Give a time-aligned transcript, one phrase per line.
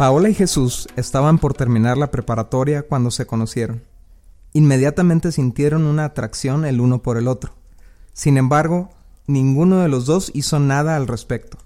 [0.00, 3.84] Paola y Jesús estaban por terminar la preparatoria cuando se conocieron.
[4.54, 7.52] Inmediatamente sintieron una atracción el uno por el otro.
[8.14, 8.88] Sin embargo,
[9.26, 11.58] ninguno de los dos hizo nada al respecto.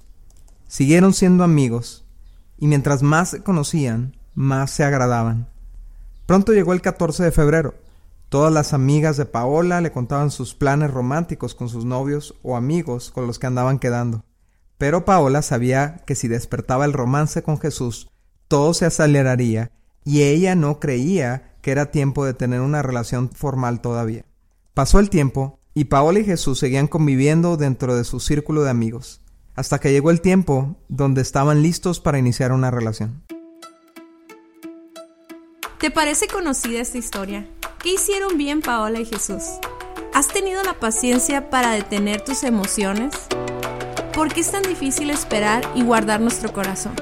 [0.67, 2.07] Siguieron siendo amigos,
[2.59, 5.49] y mientras más se conocían, más se agradaban.
[6.27, 7.77] Pronto llegó el 14 de febrero.
[8.31, 13.13] Todas las amigas de Paola le contaban sus planes románticos con sus novios o amigos
[13.13, 14.25] con los que andaban quedando.
[14.77, 18.09] Pero Paola sabía que si despertaba el romance con Jesús,
[18.49, 19.73] todo se aceleraría
[20.05, 24.25] y ella no creía que era tiempo de tener una relación formal todavía.
[24.75, 29.21] Pasó el tiempo y Paola y Jesús seguían conviviendo dentro de su círculo de amigos,
[29.57, 33.25] hasta que llegó el tiempo donde estaban listos para iniciar una relación.
[35.81, 37.49] ¿Te parece conocida esta historia?
[37.83, 39.43] ¿Qué hicieron bien Paola y Jesús?
[40.15, 43.13] ¿Has tenido la paciencia para detener tus emociones?
[44.15, 46.95] ¿Por qué es tan difícil esperar y guardar nuestro corazón?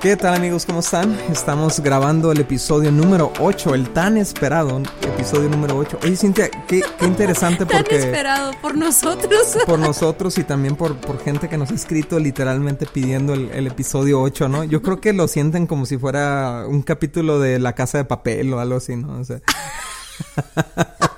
[0.00, 0.66] ¿Qué tal amigos?
[0.66, 1.18] ¿Cómo están?
[1.30, 6.00] Estamos grabando el episodio número 8, el tan esperado episodio número 8.
[6.02, 7.98] Oye Cintia, qué, interesante porque...
[7.98, 9.56] Tan esperado por nosotros.
[9.66, 13.66] Por nosotros y también por, por gente que nos ha escrito literalmente pidiendo el, el,
[13.66, 14.64] episodio 8, ¿no?
[14.64, 18.52] Yo creo que lo sienten como si fuera un capítulo de La Casa de Papel
[18.52, 19.18] o algo así, ¿no?
[19.18, 19.40] O sea...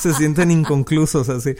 [0.00, 1.54] se sienten inconclusos así.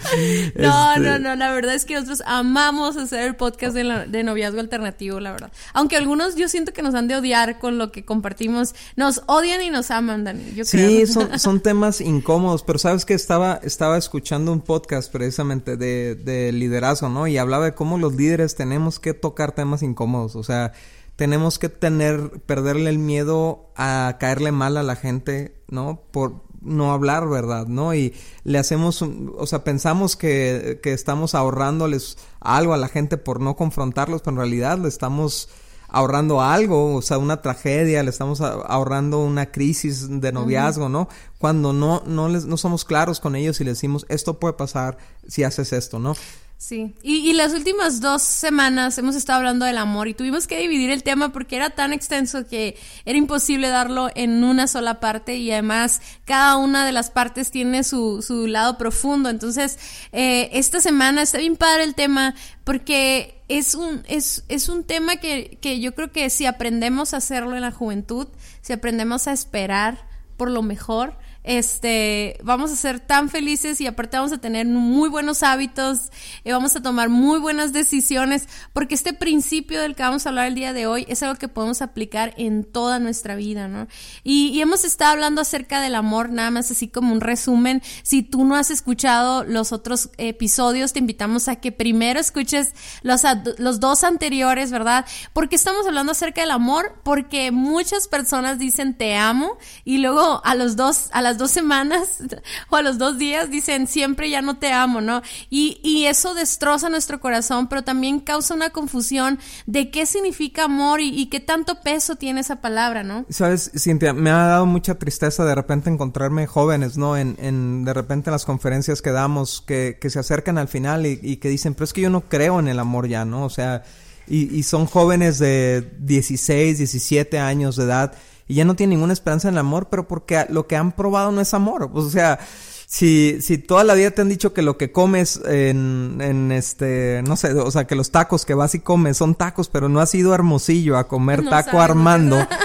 [0.56, 4.60] No, este, no, no, la verdad es que nosotros amamos hacer el podcast de, noviazgo
[4.60, 5.52] alternativo, la verdad.
[5.72, 8.74] Aunque algunos yo siento que nos han de odiar con lo que compartimos.
[8.96, 10.55] Nos odian y nos aman, Dani.
[10.55, 15.77] Yo sí, son, son temas incómodos, pero sabes que estaba, estaba escuchando un podcast precisamente
[15.77, 17.27] de, de liderazgo, ¿no?
[17.27, 20.73] Y hablaba de cómo los líderes tenemos que tocar temas incómodos, o sea
[21.20, 26.00] tenemos que tener, perderle el miedo a caerle mal a la gente, ¿no?
[26.12, 27.67] Por, no hablar, ¿verdad?
[27.67, 27.95] ¿No?
[27.95, 33.41] Y le hacemos, o sea, pensamos que, que, estamos ahorrándoles algo a la gente por
[33.41, 35.48] no confrontarlos, pero en realidad le estamos
[35.93, 41.09] ahorrando algo, o sea, una tragedia, le estamos ahorrando una crisis de noviazgo, ¿no?
[41.39, 44.98] Cuando no, no, les, no somos claros con ellos y les decimos, esto puede pasar
[45.27, 46.15] si haces esto, ¿no?
[46.61, 50.91] Sí, y, las últimas dos semanas hemos estado hablando del amor y tuvimos que dividir
[50.91, 52.77] el tema porque era tan extenso que
[53.07, 57.83] era imposible darlo en una sola parte y además cada una de las partes tiene
[57.83, 59.31] su, su lado profundo.
[59.31, 59.79] Entonces,
[60.13, 62.35] eh, esta semana está bien padre el tema
[62.65, 67.17] porque es un, es, es un tema que, que yo creo que si aprendemos a
[67.17, 68.29] hacerlo en la juventud,
[68.61, 70.07] si aprendemos a esperar
[70.37, 71.17] por lo mejor,
[71.50, 76.12] este, vamos a ser tan felices y aparte vamos a tener muy buenos hábitos,
[76.44, 80.46] y vamos a tomar muy buenas decisiones, porque este principio del que vamos a hablar
[80.46, 83.88] el día de hoy es algo que podemos aplicar en toda nuestra vida, ¿no?
[84.22, 87.82] Y, hemos estado hablando acerca del amor, nada más así como un resumen.
[88.02, 93.22] Si tú no has escuchado los otros episodios, te invitamos a que primero escuches los,
[93.56, 95.06] los dos anteriores, ¿verdad?
[95.32, 100.55] Porque estamos hablando acerca del amor, porque muchas personas dicen te amo y luego a
[100.55, 102.18] los dos, a las dos semanas
[102.70, 105.23] o a los dos días dicen siempre ya no te amo, ¿no?
[105.48, 111.00] Y, y eso destroza nuestro corazón, pero también causa una confusión de qué significa amor
[111.00, 113.24] y, qué tanto peso tiene esa palabra, ¿no?
[113.29, 117.17] Sabes, Cintia, me ha dado mucha tristeza de repente encontrarme jóvenes, ¿no?
[117.17, 121.06] En, en de repente en las conferencias que damos, que, que se acercan al final
[121.06, 123.45] y, que dicen, pero es que yo no creo en el amor ya, ¿no?
[123.45, 123.83] O sea,
[124.27, 128.12] y, y son jóvenes de 16, 17 años de edad
[128.50, 131.31] y ya no tienen ninguna esperanza en el amor, pero porque lo que han probado
[131.31, 131.88] no es amor.
[131.94, 132.40] O sea,
[132.84, 137.23] si, si toda la vida te han dicho que lo que comes en, en este,
[137.25, 140.00] no sé, o sea, que los tacos que vas y comes son tacos, pero no
[140.00, 142.49] has ido a Hermosillo a comer taco Armando, no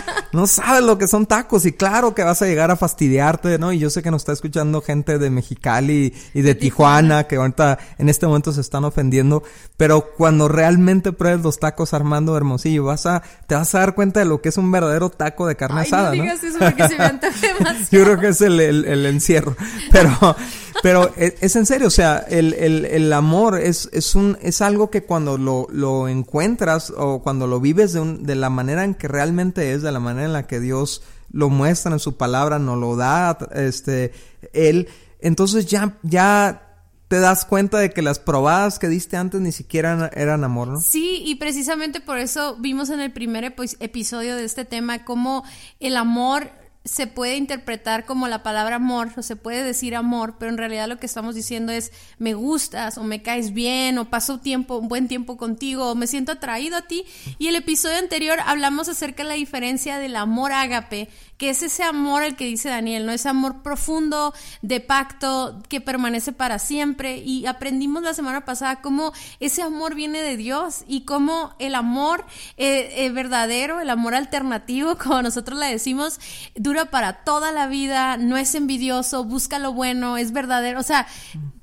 [0.47, 3.71] sabes lo que son tacos y claro que vas a llegar a fastidiarte, ¿no?
[3.71, 7.79] Y yo sé que nos está escuchando gente de Mexicali y de, Tijuana, que ahorita
[7.97, 9.43] en este momento se están ofendiendo,
[9.77, 14.19] pero cuando realmente pruebes los tacos Armando Hermosillo, vas a, te vas a dar cuenta
[14.19, 16.97] de lo que es un verdadero taco de carne asada, no digas eso porque se
[16.97, 17.05] me
[17.91, 19.55] Yo creo que es el, el, el encierro,
[19.91, 20.35] pero
[20.81, 24.89] pero, es, en serio, o sea, el, el, el amor es, es, un, es algo
[24.89, 28.93] que cuando lo, lo encuentras o cuando lo vives de, un, de la manera en
[28.93, 32.59] que realmente es, de la manera en la que Dios lo muestra en su palabra,
[32.59, 34.13] nos lo da, este,
[34.53, 34.87] Él,
[35.19, 36.65] entonces ya, ya
[37.07, 40.79] te das cuenta de que las probadas que diste antes ni siquiera eran amor, ¿no?
[40.79, 45.43] Sí, y precisamente por eso vimos en el primer episodio de este tema cómo
[45.79, 46.49] el amor
[46.85, 50.87] se puede interpretar como la palabra amor, o se puede decir amor, pero en realidad
[50.87, 54.87] lo que estamos diciendo es me gustas o me caes bien o paso tiempo, un
[54.87, 57.03] buen tiempo contigo o me siento atraído a ti.
[57.39, 61.83] Y el episodio anterior hablamos acerca de la diferencia del amor ágape, que es ese
[61.83, 63.11] amor al que dice Daniel, ¿no?
[63.11, 67.17] Ese amor profundo, de pacto, que permanece para siempre.
[67.17, 72.25] Y aprendimos la semana pasada cómo ese amor viene de Dios y cómo el amor
[72.57, 76.19] eh, eh, verdadero, el amor alternativo, como nosotros le decimos,
[76.55, 80.79] dura para toda la vida, no es envidioso, busca lo bueno, es verdadero.
[80.79, 81.07] O sea,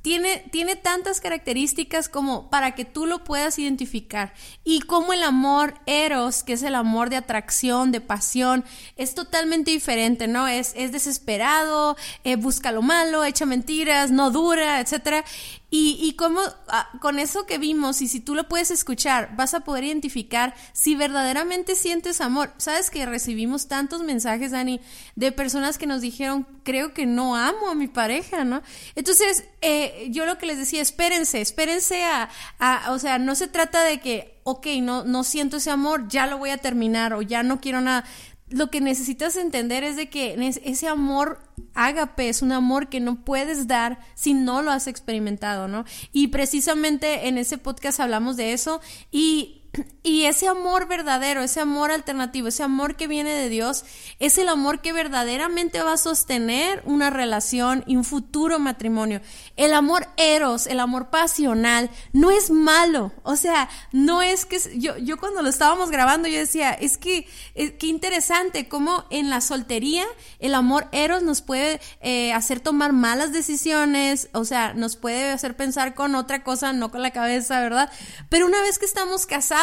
[0.02, 4.34] tiene, tiene tantas características como para que tú lo puedas identificar.
[4.64, 8.64] Y como el amor eros, que es el amor de atracción, de pasión,
[8.96, 10.48] es totalmente diferente, ¿no?
[10.48, 15.24] Es, es desesperado, eh, busca lo malo, echa mentiras, no dura, etcétera.
[15.74, 16.38] Y, y cómo
[16.68, 20.54] ah, con eso que vimos, y si tú lo puedes escuchar, vas a poder identificar
[20.74, 22.52] si verdaderamente sientes amor.
[22.58, 24.82] Sabes que recibimos tantos mensajes, Dani,
[25.16, 28.60] de personas que nos dijeron, creo que no amo a mi pareja, ¿no?
[28.96, 32.28] Entonces, eh, yo lo que les decía, espérense, espérense a,
[32.58, 36.26] a, o sea, no se trata de que, ok, no, no siento ese amor, ya
[36.26, 38.04] lo voy a terminar o ya no quiero nada
[38.52, 41.40] lo que necesitas entender es de que ese amor
[41.74, 45.84] ágape es un amor que no puedes dar si no lo has experimentado, ¿no?
[46.12, 49.61] Y precisamente en ese podcast hablamos de eso y
[50.02, 53.84] y ese amor verdadero, ese amor alternativo, ese amor que viene de Dios,
[54.18, 59.22] es el amor que verdaderamente va a sostener una relación y un futuro matrimonio.
[59.56, 63.12] El amor eros, el amor pasional, no es malo.
[63.22, 67.26] O sea, no es que yo, yo cuando lo estábamos grabando, yo decía, es que,
[67.54, 70.04] qué interesante cómo en la soltería
[70.38, 75.56] el amor eros nos puede eh, hacer tomar malas decisiones, o sea, nos puede hacer
[75.56, 77.90] pensar con otra cosa, no con la cabeza, ¿verdad?
[78.28, 79.61] Pero una vez que estamos casados,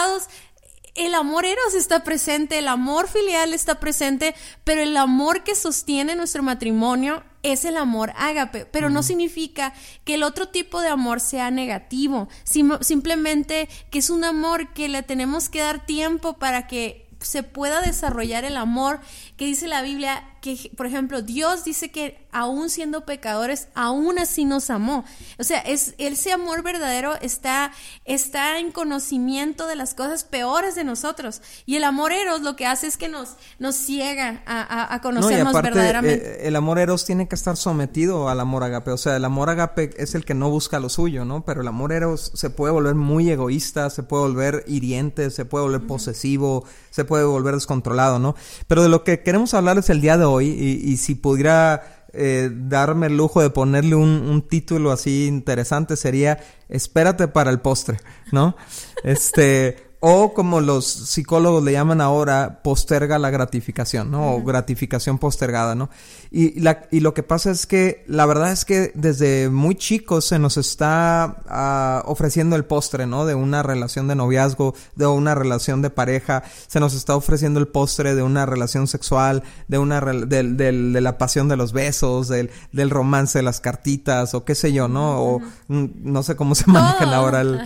[0.96, 6.16] el amor eros está presente, el amor filial está presente, pero el amor que sostiene
[6.16, 9.74] nuestro matrimonio es el amor ágape, pero no significa
[10.04, 12.28] que el otro tipo de amor sea negativo,
[12.82, 17.82] simplemente que es un amor que le tenemos que dar tiempo para que se pueda
[17.82, 19.00] desarrollar el amor
[19.38, 24.46] que dice la Biblia que, por ejemplo, Dios dice que aún siendo pecadores, aún así
[24.46, 25.04] nos amó.
[25.38, 27.72] O sea, es, ese amor verdadero está,
[28.06, 31.42] está en conocimiento de las cosas peores de nosotros.
[31.66, 35.54] Y el amor eros lo que hace es que nos, nos ciega a, a, conocernos
[35.54, 36.44] verdaderamente.
[36.44, 38.92] Eh, el amor eros tiene que estar sometido al amor agape.
[38.92, 41.44] O sea, el amor agape es el que no busca lo suyo, ¿no?
[41.46, 45.66] Pero el amor eros se puede volver muy egoísta, se puede volver hiriente, se puede
[45.66, 48.36] volver posesivo, se puede volver descontrolado, ¿no?
[48.68, 52.50] Pero de lo que queremos hablar es el día de hoy y, si pudiera eh,
[52.52, 58.00] darme el lujo de ponerle un, un, título así interesante sería Espérate para el postre,
[58.32, 58.56] ¿no?
[59.04, 64.34] Este, o como los psicólogos le llaman ahora, posterga la gratificación, ¿no?
[64.34, 65.90] O gratificación postergada, ¿no?
[66.32, 70.26] Y, la, y lo que pasa es que la verdad es que desde muy chicos
[70.26, 73.26] se nos está uh, ofreciendo el postre, ¿no?
[73.26, 77.68] De una relación de noviazgo, de una relación de pareja, se nos está ofreciendo el
[77.68, 82.30] postre de una relación sexual, de una de, de, de la pasión de los besos,
[82.30, 85.22] del, del romance de las cartitas, o qué sé yo, ¿no?
[85.22, 87.60] O no sé cómo se manejan ahora el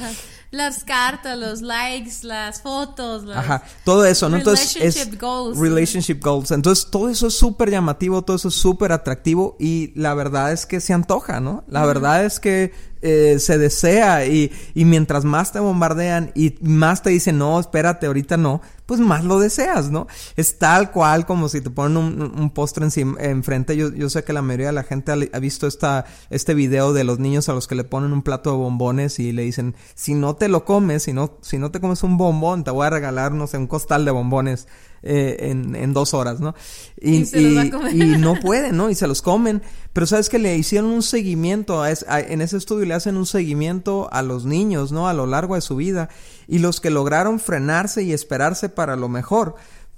[0.54, 4.38] las cartas, los likes, las fotos, Ajá, todo eso, ¿no?
[4.38, 5.58] Entonces relationship goals.
[5.58, 6.52] Relationship goals.
[6.52, 10.68] Entonces todo eso es súper llamativo, todo eso es súper atractivo y la verdad es
[10.68, 11.64] que se antoja, ¿no?
[11.68, 12.72] La verdad es que
[13.06, 18.08] eh, se desea y, y mientras más te bombardean y más te dicen, no, espérate,
[18.08, 20.08] ahorita no, pues más lo deseas, ¿no?
[20.38, 22.88] Es tal cual como si te ponen un, postre
[23.20, 23.76] enfrente.
[23.76, 27.04] Yo, yo sé que la mayoría de la gente ha, visto esta, este video de
[27.04, 30.14] los niños a los que le ponen un plato de bombones y le dicen, si
[30.14, 32.90] no te lo comes, si no, si no te comes un bombón, te voy a
[32.90, 34.68] regalar, no sé, un costal de bombones.
[35.06, 36.56] Eh, en, en, dos horas, ¿no?
[36.98, 38.90] Y, y, no pueden, ¿no?
[38.90, 39.62] Y se los comen.
[39.92, 44.08] Pero sabes que le hicieron un seguimiento, a en ese estudio le hacen un seguimiento
[44.14, 45.10] a los niños, ¿no?
[45.10, 46.08] A lo largo de su vida.
[46.48, 49.56] Y los que lograron frenarse y esperarse para lo mejor,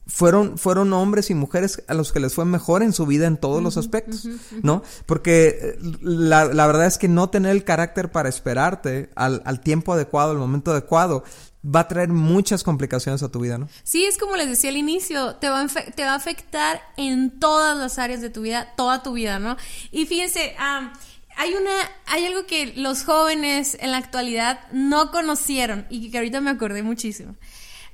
[0.07, 3.37] fueron, fueron hombres y mujeres a los que les fue mejor en su vida en
[3.37, 4.27] todos los aspectos,
[4.61, 4.83] ¿no?
[5.05, 9.61] Porque eh, la, la, verdad es que no tener el carácter para esperarte al, al
[9.61, 11.23] tiempo adecuado, al momento adecuado,
[11.65, 13.67] va a traer muchas complicaciones a tu vida, ¿no?
[13.83, 17.39] Sí, es como les decía al inicio, te va a, te va a afectar en
[17.39, 19.57] todas las áreas de tu vida, toda tu vida, ¿no?
[19.91, 21.71] Y fíjense, hay una,
[22.05, 26.83] hay algo que los jóvenes en la actualidad no conocieron y que ahorita me acordé
[26.83, 27.35] muchísimo.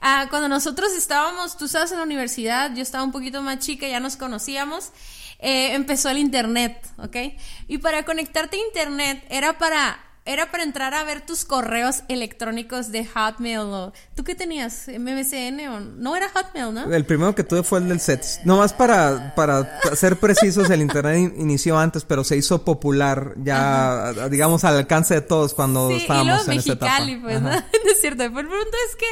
[0.01, 3.87] Ah, cuando nosotros estábamos, tú estabas en la universidad, yo estaba un poquito más chica,
[3.87, 4.89] ya nos conocíamos,
[5.39, 7.17] eh, empezó el internet, ¿ok?
[7.67, 12.91] Y para conectarte a internet era para era para entrar a ver tus correos electrónicos
[12.91, 14.87] de Hotmail o ¿tú qué tenías?
[14.87, 16.93] MMCN o no era Hotmail, ¿no?
[16.93, 18.41] El primero que tuve fue el del SETS.
[18.45, 24.63] Nomás para para ser precisos, el internet inició antes, pero se hizo popular ya digamos
[24.63, 26.97] al alcance de todos cuando estábamos en esa etapa.
[27.21, 27.49] pues, ¿no?
[27.51, 28.23] es cierto.
[28.23, 29.05] Pero el punto es que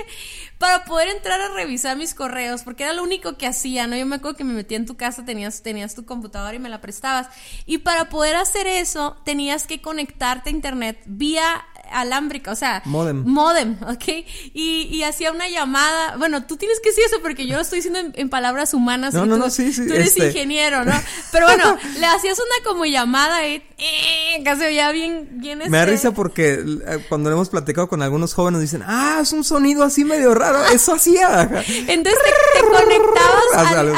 [0.59, 3.95] para poder entrar a revisar mis correos, porque era lo único que hacía, ¿no?
[3.95, 6.67] Yo me acuerdo que me metía en tu casa, tenías, tenías tu computadora y me
[6.67, 7.27] la prestabas.
[7.65, 13.23] Y para poder hacer eso, tenías que conectarte a internet vía alámbrica, o sea, modem.
[13.25, 14.25] Modem, ¿ok?
[14.53, 17.99] Y, hacía una llamada, bueno, tú tienes que decir eso porque yo lo estoy diciendo
[18.13, 19.13] en, palabras humanas.
[19.13, 19.87] No, no, no, sí, sí.
[19.87, 20.27] Tú eres este.
[20.27, 20.93] ingeniero, ¿no?
[21.31, 25.79] Pero bueno, le hacías una como llamada y eh, casi ya bien, bien Me da
[25.79, 29.83] este risa porque eh, cuando hemos platicado con algunos jóvenes dicen, ah, es un sonido
[29.83, 31.43] así medio raro, eso hacía.
[31.87, 32.19] Entonces
[32.53, 33.93] te, conectabas al,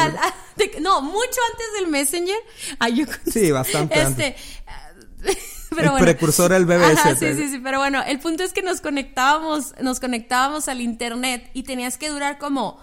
[0.82, 2.38] no, mucho antes del Messenger.
[3.32, 4.36] sí, bastante este,
[5.78, 7.20] el precursor del BBS.
[7.20, 11.50] sí, sí, sí, pero bueno, el punto es que nos conectábamos, nos conectábamos al internet
[11.54, 12.80] y tenías que durar como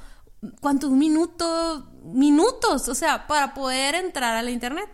[0.61, 1.85] ¿cuántos minutos?
[2.04, 4.88] Minutos, o sea, para poder entrar al internet.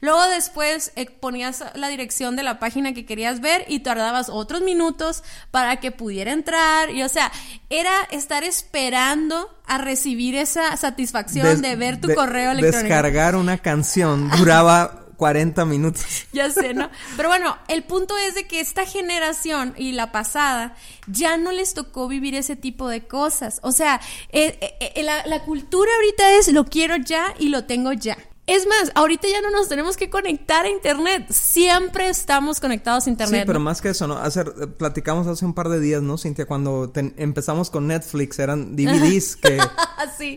[0.00, 4.60] Luego después eh, ponías la dirección de la página que querías ver y tardabas otros
[4.60, 6.90] minutos para que pudiera entrar.
[6.90, 7.32] Y o sea,
[7.70, 12.94] era estar esperando a recibir esa satisfacción de ver tu correo electrónico.
[12.94, 16.02] Descargar una canción duraba 40 minutos.
[16.32, 16.88] Ya sé, ¿no?
[17.16, 20.74] Pero bueno, el punto es de que esta generación y la pasada
[21.06, 23.60] ya no les tocó vivir ese tipo de cosas.
[23.62, 24.00] O sea,
[24.30, 28.16] eh, eh, eh, la, la cultura ahorita es lo quiero ya y lo tengo ya.
[28.46, 31.30] Es más, ahorita ya no nos tenemos que conectar a internet.
[31.30, 33.42] Siempre estamos conectados a internet.
[33.42, 34.16] Sí, pero más que eso, ¿no?
[34.16, 36.46] Hacer, platicamos hace un par de días, ¿no, Cintia?
[36.46, 39.60] Cuando empezamos con Netflix, eran DVDs que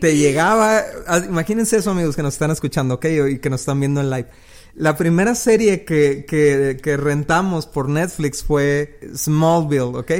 [0.00, 0.82] te llegaba.
[1.08, 3.06] Ah, imagínense eso, amigos, que nos están escuchando, ¿ok?
[3.32, 4.28] Y que nos están viendo en live.
[4.76, 10.10] La primera serie que, que, que rentamos por Netflix fue Smallville, ¿ok?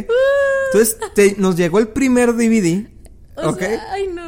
[0.73, 2.95] Entonces nos llegó el primer DVD
[3.37, 3.63] ¿Ok?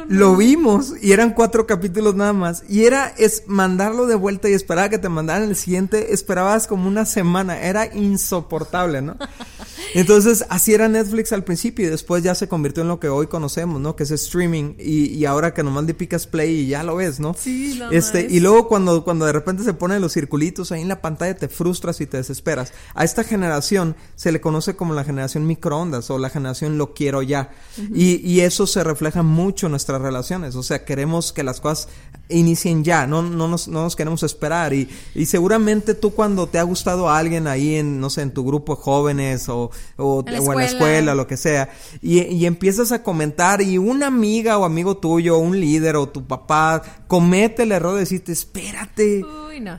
[0.09, 2.63] Lo vimos y eran cuatro capítulos nada más.
[2.67, 6.13] Y era es mandarlo de vuelta y esperar a que te mandaran el siguiente.
[6.13, 7.59] Esperabas como una semana.
[7.61, 9.17] Era insoportable, ¿no?
[9.93, 13.27] Entonces, así era Netflix al principio y después ya se convirtió en lo que hoy
[13.27, 13.95] conocemos, ¿no?
[13.95, 17.19] Que es streaming y, y ahora que nomás le picas play y ya lo ves,
[17.19, 17.35] ¿no?
[17.37, 21.01] Sí, este, Y luego cuando, cuando de repente se ponen los circulitos ahí en la
[21.01, 22.73] pantalla te frustras y te desesperas.
[22.93, 27.21] A esta generación se le conoce como la generación microondas o la generación lo quiero
[27.21, 27.51] ya.
[27.93, 30.55] y, y eso se refleja mucho en nuestras relaciones.
[30.55, 31.89] O sea, queremos que las cosas
[32.29, 34.73] inicien ya, no, no, nos, no nos queremos esperar.
[34.73, 38.31] Y, y seguramente tú cuando te ha gustado a alguien ahí en, no sé, en
[38.31, 41.69] tu grupo de jóvenes o, o, en, la escuela, lo que sea,
[42.01, 46.25] y, y, empiezas a comentar y una amiga o amigo tuyo, un líder o tu
[46.25, 49.23] papá comete el error de decirte, espérate.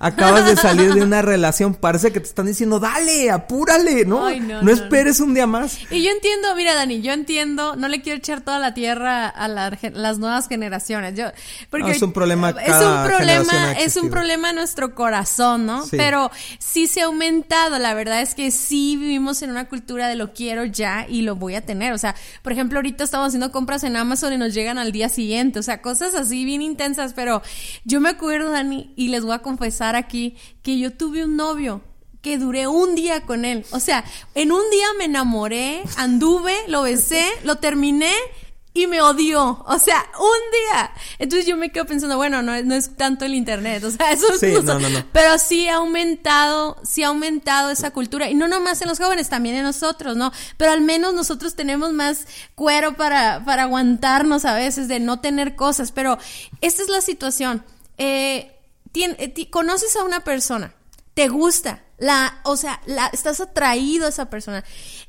[0.00, 4.28] Acabas de salir de una relación, parece que te están diciendo, dale, apúrale, ¿no?
[4.30, 5.78] no, esperes un día más.
[5.90, 9.48] Y yo entiendo, mira, Dani, yo entiendo, no le quiero echar toda la tierra a
[9.48, 11.14] las nuevas generaciones.
[11.14, 11.26] Yo,
[11.70, 15.84] porque es un problema Es un problema, es un problema en nuestro corazón, ¿no?
[15.90, 20.16] Pero sí se ha aumentado, la verdad es que sí vivimos en una cultura de
[20.16, 21.92] lo quiero ya y lo voy a tener.
[21.92, 25.08] O sea, por ejemplo, ahorita estamos haciendo compras en Amazon y nos llegan al día
[25.08, 25.58] siguiente.
[25.58, 27.42] O sea, cosas así bien intensas, pero
[27.84, 31.82] yo me acuerdo, Dani, y les voy a confesar aquí que yo tuve un novio
[32.20, 33.64] que duré un día con él.
[33.70, 34.04] O sea,
[34.34, 38.12] en un día me enamoré, anduve, lo besé, lo terminé
[38.82, 39.64] y me odió.
[39.66, 40.90] O sea, un día.
[41.18, 44.32] Entonces yo me quedo pensando, bueno, no, no es tanto el internet, o sea, eso
[44.32, 45.04] es no, no, no.
[45.12, 48.30] Pero sí ha aumentado, sí ha aumentado esa cultura.
[48.30, 50.32] Y no nomás en los jóvenes, también en nosotros, ¿no?
[50.56, 55.56] Pero al menos nosotros tenemos más cuero para, para aguantarnos a veces de no tener
[55.56, 55.92] cosas.
[55.92, 56.18] Pero
[56.60, 57.64] esta es la situación.
[57.96, 58.54] Eh,
[58.94, 60.74] eh, conoces a una persona,
[61.14, 64.64] te gusta, la, o sea, la, estás atraído a esa persona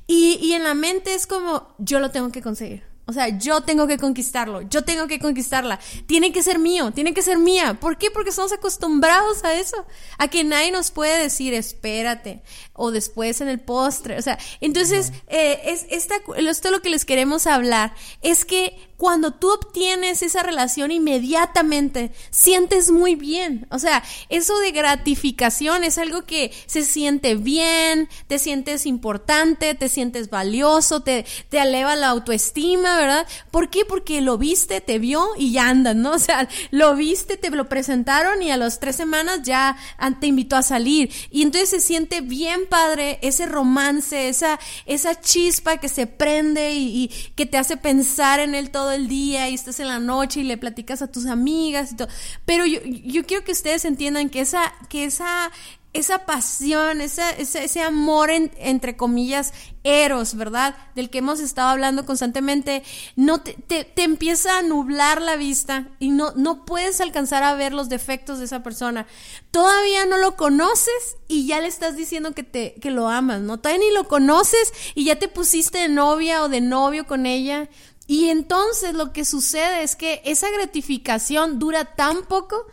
[0.05, 2.88] y, y en la mente es como, yo lo tengo que conseguir.
[3.09, 5.79] O sea, yo tengo que conquistarlo, yo tengo que conquistarla.
[6.05, 7.79] Tiene que ser mío, tiene que ser mía.
[7.79, 8.11] ¿Por qué?
[8.11, 9.83] Porque estamos acostumbrados a eso.
[10.19, 14.19] A que nadie nos puede decir, espérate, o después en el postre.
[14.19, 17.95] O sea, entonces, eh, es, esta, esto es lo que les queremos hablar.
[18.21, 23.65] Es que cuando tú obtienes esa relación inmediatamente, sientes muy bien.
[23.71, 29.87] O sea, eso de gratificación es algo que se siente bien, te sientes importante, te
[29.87, 33.27] sientes valioso, te, te eleva la autoestima, ¿verdad?
[33.51, 33.85] ¿Por qué?
[33.85, 36.13] Porque lo viste, te vio y ya andan, ¿no?
[36.19, 39.77] O sea, lo viste, te lo presentaron y a las tres semanas ya
[40.19, 41.09] te invitó a salir.
[41.31, 47.03] Y entonces se siente bien padre ese romance, esa, esa chispa que se prende y,
[47.03, 50.41] y que te hace pensar en él todo el día y estás en la noche
[50.41, 52.09] y le platicas a tus amigas y todo.
[52.45, 55.51] Pero yo, yo quiero que ustedes entiendan que esa, que esa
[55.91, 59.53] esa pasión, esa, ese, amor entre comillas,
[59.83, 60.75] eros, ¿verdad?
[60.93, 62.83] Del que hemos estado hablando constantemente,
[63.15, 67.73] no te, te, empieza a nublar la vista y no, no puedes alcanzar a ver
[67.73, 69.07] los defectos de esa persona.
[69.49, 73.59] Todavía no lo conoces y ya le estás diciendo que, te, que lo amas, ¿no?
[73.59, 77.67] Todavía ni lo conoces y ya te pusiste de novia o de novio con ella.
[78.05, 82.67] Y entonces lo que sucede es que esa gratificación dura tan poco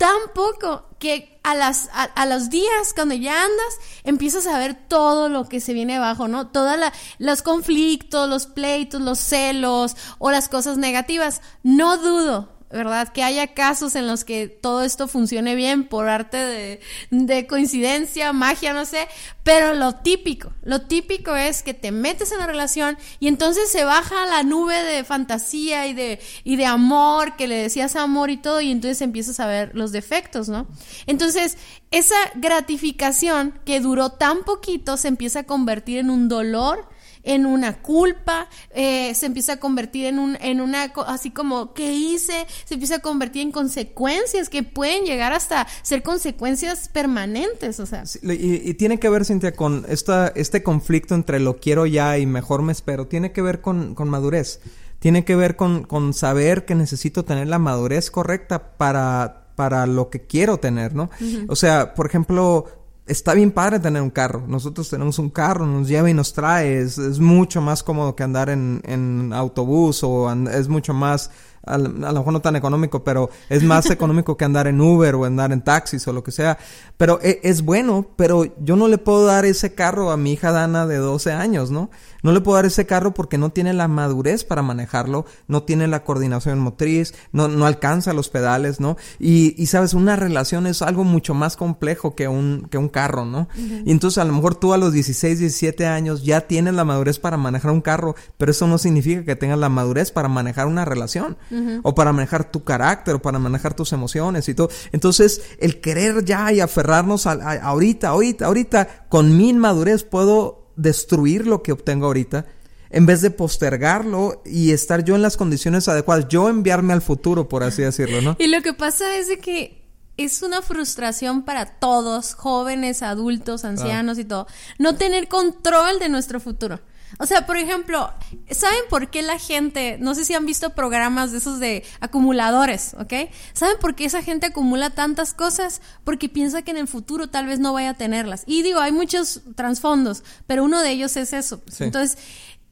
[0.00, 5.28] tan poco que a, las, a, los días, cuando ya andas, empiezas a ver todo
[5.28, 6.46] lo que se viene abajo, ¿no?
[6.46, 6.78] Todos
[7.18, 11.42] los conflictos, los pleitos, los celos o las cosas negativas.
[11.62, 13.08] No dudo ¿verdad?
[13.08, 18.72] Que haya casos en los que todo esto funcione bien por arte de, coincidencia, magia,
[18.72, 19.08] no sé,
[19.42, 23.84] pero lo típico, lo típico es que te metes en la relación y entonces se
[23.84, 28.36] baja la nube de fantasía y de, y de amor, que le decías amor y
[28.36, 30.68] todo, y entonces empiezas a ver los defectos, ¿no?
[31.06, 31.58] Entonces,
[31.90, 36.88] esa gratificación que duró tan poquito se empieza a convertir en un dolor,
[37.22, 41.92] en una culpa, eh, se empieza a convertir en, un, en una, así como, ¿qué
[41.92, 42.46] hice?
[42.64, 48.04] Se empieza a convertir en consecuencias que pueden llegar hasta ser consecuencias permanentes, o sea.
[48.22, 52.62] y, tiene que ver, Cintia, con esta, este conflicto entre lo quiero ya y mejor
[52.62, 54.60] me espero, tiene que ver con, con madurez,
[54.98, 60.08] tiene que ver con, con saber que necesito tener la madurez correcta para para lo
[60.08, 61.10] que quiero tener, ¿no?
[61.48, 62.64] O sea, por ejemplo,
[63.10, 64.44] está bien padre tener un carro.
[64.46, 66.78] Nosotros tenemos un carro, nos lleva y nos trae.
[66.78, 71.30] Es, mucho más cómodo que andar en, en autobús o es mucho más
[71.64, 75.24] a, lo mejor no tan económico, pero es más económico que andar en Uber o
[75.24, 76.58] andar en taxis o lo que sea.
[76.96, 80.52] Pero e, es, bueno, pero yo no le puedo dar ese carro a mi hija
[80.52, 81.90] Dana de 12 años, ¿no?
[82.22, 85.86] No le puedo dar ese carro porque no tiene la madurez para manejarlo, no tiene
[85.86, 88.96] la coordinación motriz, no, no alcanza los pedales, ¿no?
[89.18, 93.24] Y, y sabes, una relación es algo mucho más complejo que un, que un carro,
[93.24, 93.48] ¿no?
[93.56, 97.18] Y entonces a lo mejor tú a los 16, 17 años ya tienes la madurez
[97.18, 100.84] para manejar un carro, pero eso no significa que tengas la madurez para manejar una
[100.84, 101.38] relación
[101.82, 104.68] o para manejar tu carácter, o para manejar tus emociones y todo.
[104.92, 111.46] Entonces, el querer ya y aferrarnos a, ahorita, ahorita, ahorita, con mi inmadurez puedo destruir
[111.46, 112.46] lo que obtengo ahorita
[112.90, 117.48] en vez de postergarlo y estar yo en las condiciones adecuadas, yo enviarme al futuro,
[117.48, 118.36] por así decirlo, ¿no?
[118.38, 119.79] Y lo que pasa es de que
[120.24, 124.46] es una frustración para todos, jóvenes, adultos, ancianos y todo,
[124.78, 126.80] no tener control de nuestro futuro.
[127.18, 128.12] O sea, por ejemplo,
[128.50, 132.94] ¿saben por qué la gente, no sé si han visto programas de esos de acumuladores,
[132.94, 133.30] ¿ok?
[133.52, 135.82] ¿Saben por qué esa gente acumula tantas cosas?
[136.04, 138.44] Porque piensa que en el futuro tal vez no vaya a tenerlas.
[138.46, 141.60] Y digo, hay muchos trasfondos, pero uno de ellos es eso.
[141.80, 142.16] Entonces,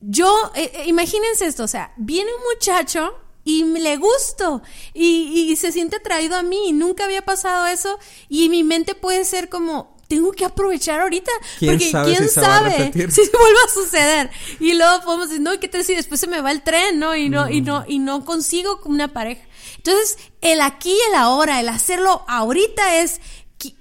[0.01, 3.13] yo, eh, eh, imagínense esto, o sea, viene un muchacho
[3.49, 4.61] y le gusto
[4.93, 8.95] y, y se siente atraído a mí y nunca había pasado eso y mi mente
[8.95, 11.33] puede ser como, tengo que aprovechar ahorita.
[11.59, 14.31] porque quién sabe si se vuelve a suceder.
[14.61, 17.17] Y luego podemos decir, no, ¿qué tal si después se me va el tren, no?
[17.17, 19.43] Y no, y no, y no consigo una pareja.
[19.77, 23.23] Entonces, el aquí y el ahora, el hacerlo ahorita es,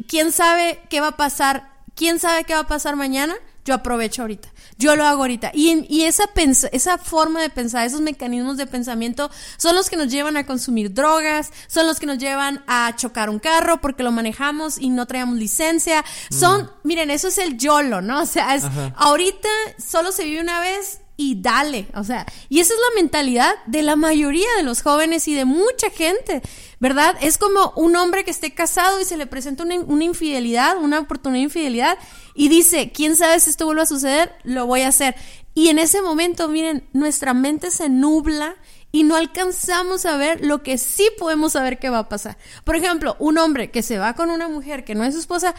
[0.07, 1.73] ¿quién sabe qué va a pasar?
[1.93, 3.35] ¿Quién sabe qué va a pasar mañana?
[3.67, 5.51] Yo aprovecho ahorita yo lo hago ahorita.
[5.53, 6.25] Y, y esa,
[6.71, 10.93] esa forma de pensar, esos mecanismos de pensamiento son los que nos llevan a consumir
[10.93, 15.05] drogas, son los que nos llevan a chocar un carro porque lo manejamos y no
[15.05, 16.05] traemos licencia.
[16.29, 16.69] Son, mm.
[16.83, 18.21] miren, eso es el YOLO, ¿no?
[18.21, 18.63] O sea, es,
[18.95, 23.55] ahorita solo se vive una vez y dale, o sea, y esa es la mentalidad
[23.65, 26.43] de la mayoría de los jóvenes y de mucha gente,
[26.79, 27.15] ¿verdad?
[27.21, 30.99] Es como un hombre que esté casado y se le presenta una, una infidelidad, una
[30.99, 31.97] oportunidad de infidelidad
[32.35, 35.15] y dice, quién sabe si esto vuelve a suceder, lo voy a hacer.
[35.55, 38.55] Y en ese momento, miren, nuestra mente se nubla
[38.91, 42.37] y no alcanzamos a ver lo que sí podemos saber que va a pasar.
[42.63, 45.55] Por ejemplo, un hombre que se va con una mujer que no es su esposa,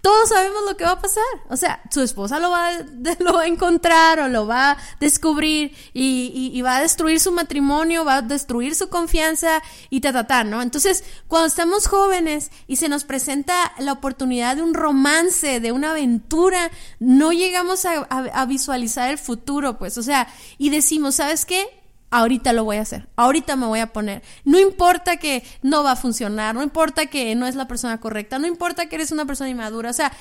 [0.00, 1.24] todos sabemos lo que va a pasar.
[1.48, 2.70] O sea, su esposa lo va,
[3.18, 7.32] lo va a encontrar o lo va a descubrir y, y, va a destruir su
[7.32, 10.62] matrimonio, va a destruir su confianza y ta, ta, ta, ¿no?
[10.62, 15.90] Entonces, cuando estamos jóvenes y se nos presenta la oportunidad de un romance, de una
[15.90, 21.79] aventura, no llegamos a, a visualizar el futuro, pues, o sea, y decimos, ¿sabes qué?
[22.10, 24.22] Ahorita lo voy a hacer, ahorita me voy a poner.
[24.44, 28.38] No importa que no va a funcionar, no importa que no es la persona correcta,
[28.38, 30.12] no importa que eres una persona inmadura, o sea,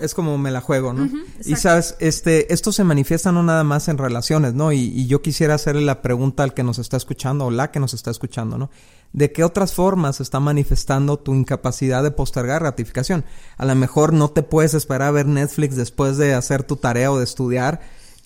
[0.00, 1.08] es como me la juego, ¿no?
[1.44, 4.72] y sabes, este, esto se manifiesta no nada más en relaciones, ¿no?
[4.72, 7.80] Y, y, yo quisiera hacerle la pregunta al que nos está escuchando o la que
[7.80, 8.70] nos está escuchando, ¿no?
[9.12, 13.24] ¿De qué otras formas está manifestando tu incapacidad de postergar ratificación?
[13.56, 17.10] A lo mejor no te puedes esperar a ver Netflix después de hacer tu tarea
[17.10, 17.80] o de estudiar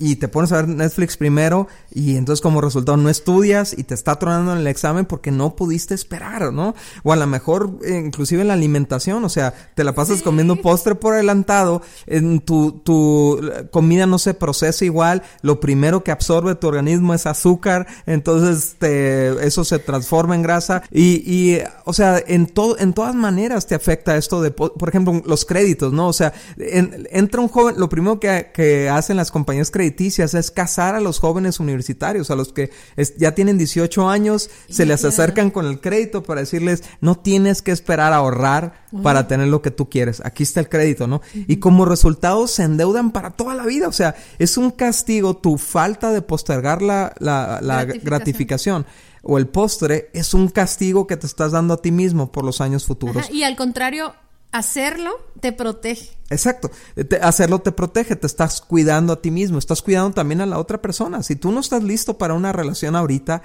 [0.04, 3.94] y te pones a ver Netflix primero y entonces como resultado no estudias y te
[3.94, 6.74] está tronando en el examen porque no pudiste esperar, ¿no?
[7.04, 10.56] O a lo mejor eh, inclusive en la alimentación, o sea, te la pasas comiendo
[10.56, 16.56] postre por adelantado, en tu, tu comida no se procesa igual, lo primero que absorbe
[16.56, 22.20] tu organismo es azúcar, entonces te, eso se transforma en grasa y, y o sea,
[22.26, 26.08] en, todo en todas maneras te afecta esto de, por ejemplo, los créditos, ¿no?
[26.08, 30.94] O sea, entra un joven, lo primero que, que hacen las compañías crediticias es casar
[30.94, 32.70] a los jóvenes universitarios, a los que
[33.18, 37.70] ya tienen 18 años, se les acercan con el crédito para decirles, no tienes que
[37.70, 41.20] esperar a ahorrar para tener lo que tú quieres, aquí está el crédito, ¿no?
[41.34, 45.58] Y como resultado se endeudan para toda la vida, o sea, es un castigo tu
[45.58, 47.12] falta de postergar la,
[48.02, 48.86] gratificación.
[49.22, 52.60] o el postre es un castigo que te estás dando a ti mismo por los
[52.60, 53.30] años futuros.
[53.30, 54.14] y al contrario,
[54.52, 55.10] hacerlo
[55.40, 56.10] te protege.
[56.30, 56.70] Exacto,
[57.20, 60.80] hacerlo te protege, te estás cuidando a ti mismo, estás cuidando también a la otra
[60.80, 61.22] persona.
[61.22, 63.42] Si tú no estás listo para una relación ahorita,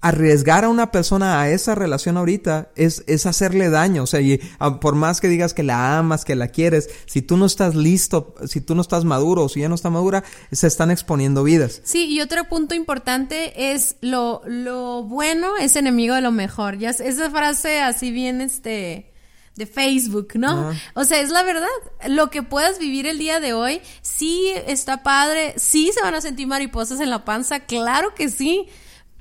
[0.00, 4.02] arriesgar a una persona a esa relación ahorita es, es hacerle daño.
[4.02, 7.22] O sea, y ah, por más que digas que la amas, que la quieres, si
[7.22, 10.24] tú no estás listo, si tú no estás maduro o si ya no está madura,
[10.50, 11.80] se están exponiendo vidas.
[11.84, 16.78] Sí, y otro punto importante es lo, lo bueno es enemigo de lo mejor.
[16.78, 19.11] Ya esa frase así bien, este
[19.56, 20.72] de Facebook, ¿no?
[20.94, 21.66] O sea, es la verdad.
[22.08, 26.20] Lo que puedas vivir el día de hoy, sí está padre, sí se van a
[26.20, 28.68] sentir mariposas en la panza, claro que sí,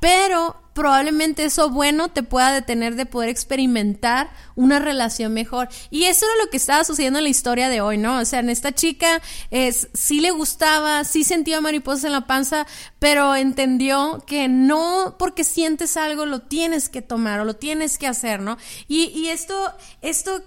[0.01, 5.69] pero probablemente eso bueno te pueda detener de poder experimentar una relación mejor.
[5.91, 8.17] Y eso era lo que estaba sucediendo en la historia de hoy, ¿no?
[8.19, 12.65] O sea, en esta chica es, sí le gustaba, sí sentía mariposas en la panza,
[12.97, 18.07] pero entendió que no porque sientes algo lo tienes que tomar o lo tienes que
[18.07, 18.57] hacer, ¿no?
[18.87, 20.41] Y, y esto, esto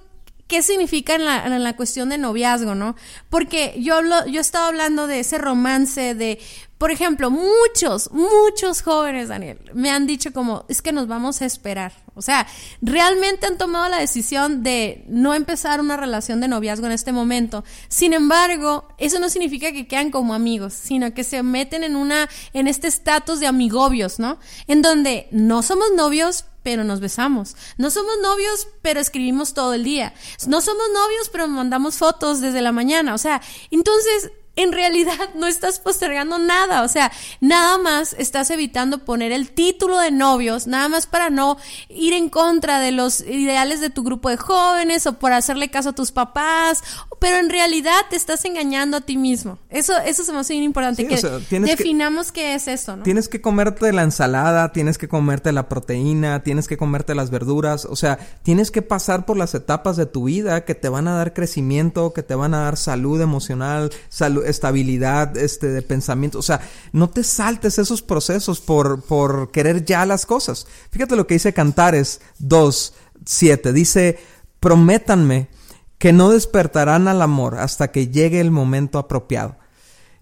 [0.47, 2.97] ¿Qué significa en la, en la, cuestión de noviazgo, no?
[3.31, 6.39] Porque yo, lo, yo estaba hablando de ese romance, de,
[6.85, 11.47] por ejemplo, muchos, muchos jóvenes, Daniel, me han dicho como, es que nos vamos a
[11.47, 11.95] esperar.
[12.15, 12.47] O sea,
[12.83, 17.65] realmente han tomado la decisión de no empezar una relación de noviazgo en este momento.
[17.89, 22.29] Sin embargo, eso no significa que quedan como amigos, sino que se meten en una,
[22.53, 24.39] en este estatus de amigobios, ¿no?
[24.67, 27.57] En donde no somos novios, pero nos besamos.
[27.79, 30.13] No somos novios, pero escribimos todo el día.
[30.47, 33.15] No somos novios, pero mandamos fotos desde la mañana.
[33.15, 39.05] O sea, entonces en realidad no estás postergando nada, o sea, nada más estás evitando
[39.05, 41.57] poner el título de novios, nada más para no
[41.89, 45.91] ir en contra de los ideales de tu grupo de jóvenes o por hacerle caso
[45.91, 46.83] a tus papás,
[47.25, 49.59] pero en realidad te estás engañando a ti mismo.
[49.71, 51.17] Eso eso se me hace bien importante que
[51.61, 53.03] definamos qué es eso, ¿no?
[53.03, 57.87] Tienes que comerte la ensalada, tienes que comerte la proteína, tienes que comerte las verduras,
[57.87, 61.15] o sea, tienes que pasar por las etapas de tu vida que te van a
[61.15, 66.39] dar crecimiento, que te van a dar salud emocional, salud estabilidad este, de pensamiento.
[66.39, 66.61] O sea,
[66.93, 70.67] no te saltes esos procesos por, por querer ya las cosas.
[70.91, 72.93] Fíjate lo que dice Cantares 2,
[73.25, 73.73] 7.
[73.73, 74.19] Dice,
[74.61, 75.49] prométanme
[75.99, 79.57] que no despertarán al amor hasta que llegue el momento apropiado.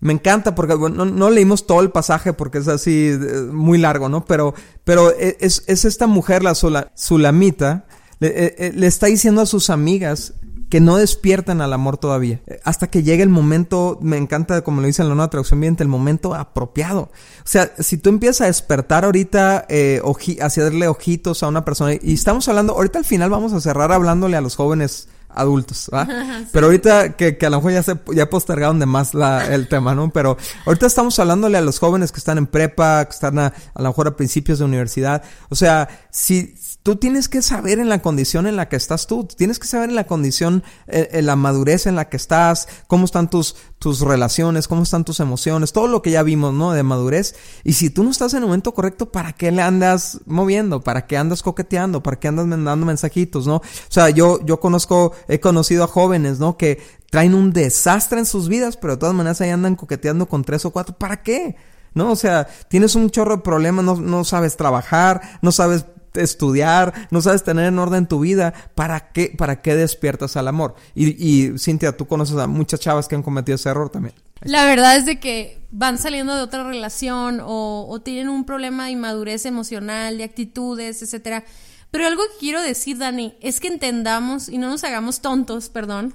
[0.01, 4.25] Me encanta porque no, leímos todo el pasaje porque es así eh, muy largo, ¿no?
[4.25, 6.55] Pero, pero e, es, esta mujer, la
[6.95, 7.87] Sulamita,
[8.19, 10.35] le, eh, eh, le, está diciendo a sus amigas
[10.73, 12.41] que no despiertan al amor todavía.
[12.65, 15.83] Hasta que llegue el momento, me encanta como lo dice en la nueva traducción viviente,
[15.83, 17.03] el momento apropiado.
[17.03, 20.01] O sea, si tú empiezas a despertar ahorita, eh,
[20.41, 24.39] hacerle ojitos a una persona, y estamos hablando, ahorita al final vamos a cerrar hablándole
[24.39, 26.07] a los jóvenes adultos, ¿va?
[26.53, 29.69] Pero ahorita que, que, a lo mejor ya se ya postergaron de más la, el
[29.69, 30.11] tema, ¿no?
[30.11, 33.83] Pero ahorita estamos hablándole a los jóvenes que están en prepa, que están a, a
[33.83, 35.23] lo mejor a principios de universidad.
[35.49, 39.25] O sea, si, Tú tienes que saber en la condición en la que estás tú,
[39.25, 43.05] tienes que saber en la condición, eh, en la madurez en la que estás, cómo
[43.05, 46.71] están tus, tus relaciones, cómo están tus emociones, todo lo que ya vimos, ¿no?
[46.71, 47.35] De madurez.
[47.65, 50.83] Y si tú no estás en el momento correcto, ¿para qué le andas moviendo?
[50.83, 52.01] ¿Para qué andas coqueteando?
[52.01, 53.57] ¿Para qué andas mandando mensajitos, no?
[53.57, 56.57] O sea, yo, yo conozco, he conocido a jóvenes, ¿no?
[56.57, 60.45] Que traen un desastre en sus vidas, pero de todas maneras ahí andan coqueteando con
[60.45, 60.97] tres o cuatro.
[60.97, 61.57] ¿Para qué?
[61.95, 62.13] ¿no?
[62.13, 67.23] O sea, tienes un chorro de problemas, no, no sabes trabajar, no sabes estudiar, no
[67.23, 70.75] sabes tener en orden tu vida, ¿para qué, para qué despiertas al amor?
[70.95, 74.15] Y, y Cintia, tú conoces a muchas chavas que han cometido ese error también.
[74.43, 78.87] La verdad es de que van saliendo de otra relación o, o tienen un problema
[78.87, 81.45] de inmadurez emocional, de actitudes, etcétera.
[81.91, 86.15] Pero algo que quiero decir, Dani, es que entendamos y no nos hagamos tontos, perdón,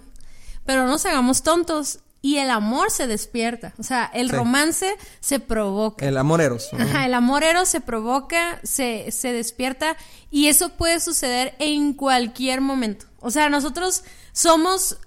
[0.65, 3.73] pero no nos hagamos tontos y el amor se despierta.
[3.77, 6.06] O sea, el romance se provoca.
[6.06, 6.69] El amor eros.
[6.73, 9.95] Ajá, el amor eros se provoca, se, se despierta
[10.32, 13.06] y eso puede suceder en cualquier momento.
[13.19, 14.03] O sea, nosotros
[14.34, 14.97] somos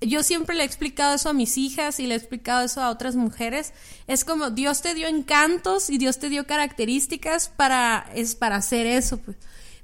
[0.00, 2.90] yo siempre le he explicado eso a mis hijas y le he explicado eso a
[2.90, 3.72] otras mujeres.
[4.06, 8.86] Es como Dios te dio encantos y Dios te dio características para, es para hacer
[8.86, 9.18] eso.
[9.18, 9.36] Pues.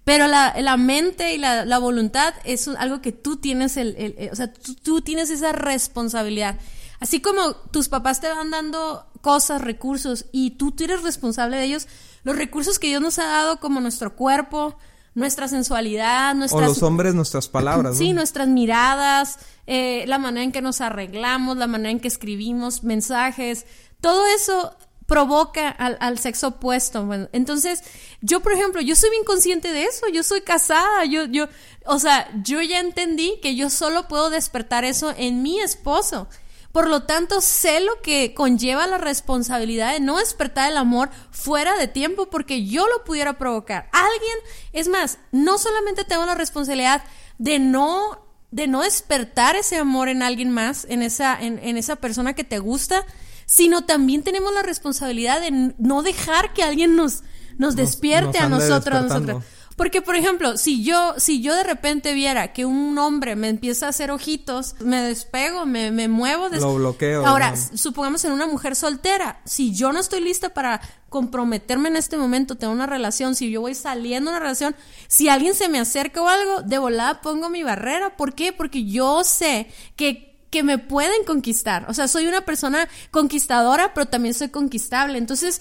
[0.05, 4.31] Pero la, la, mente y la, la, voluntad es algo que tú tienes, el, el,
[4.31, 6.59] o sea, tú, tú, tienes esa responsabilidad.
[7.01, 11.65] Así como tus papás te van dando cosas, recursos, y tú, tú eres responsable de
[11.65, 11.89] ellos,
[12.23, 14.77] los recursos que Dios nos ha dado como nuestro cuerpo,
[15.15, 16.63] nuestra sensualidad, nuestras...
[16.63, 17.97] O los hombres, nuestras palabras.
[17.97, 22.85] Sí, nuestras miradas, eh, la manera en que nos arreglamos, la manera en que escribimos
[22.85, 23.65] mensajes,
[24.01, 27.05] todo eso provoca al, al sexo opuesto.
[27.05, 27.83] Bueno, entonces,
[28.21, 31.49] yo, por ejemplo, yo soy bien consciente de eso, yo soy casada, yo, yo,
[31.87, 36.29] o sea, yo ya entendí que yo solo puedo despertar eso en mi esposo.
[36.73, 41.77] Por lo tanto, sé lo que conlleva la responsabilidad de no despertar el amor fuera
[41.77, 43.89] de tiempo porque yo lo pudiera provocar.
[43.93, 44.39] Alguien,
[44.73, 47.05] es más, no solamente tengo la responsabilidad
[47.39, 51.97] de no de no despertar ese amor en alguien más, en esa, en, en esa
[51.97, 53.05] persona que te gusta,
[53.47, 57.23] sino también tenemos la responsabilidad de no dejar que alguien nos,
[57.59, 59.45] nos despierte a nosotros, a nosotros.
[59.77, 63.87] Porque, por ejemplo, si yo, si yo de repente viera que un hombre me empieza
[63.87, 66.49] a hacer ojitos, me despego, me, me muevo.
[66.49, 66.61] Des...
[66.61, 67.27] Lo bloqueo.
[67.27, 72.17] Ahora, supongamos en una mujer soltera, si yo no estoy lista para comprometerme en este
[72.17, 74.77] momento, tener una relación, si yo voy saliendo de una relación,
[75.09, 78.17] si alguien se me acerca o algo, de volada pongo mi barrera.
[78.17, 78.53] ¿Por qué?
[78.53, 81.85] Porque yo sé que que me pueden conquistar.
[81.89, 85.19] O sea, soy una persona conquistadora, pero también soy conquistable.
[85.19, 85.61] Entonces,